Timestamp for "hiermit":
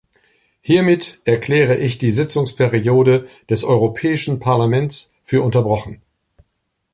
0.61-1.21